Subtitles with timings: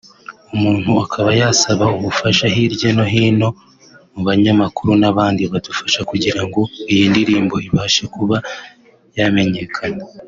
[0.55, 3.49] umuntu akaba yasaba ubufasha hirya no hino
[4.13, 8.37] mu banyamakuru n’abandi badufasha kugirango iyi ndirimbo ibashe kuba
[9.17, 10.03] yamenyekana”